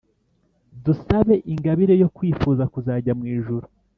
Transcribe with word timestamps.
dusabe 0.85 1.35
ingabire 1.51 1.93
yo 2.01 2.07
kwifuza 2.15 2.63
kuzajya 2.73 3.13
mw’ijuru. 3.19 3.65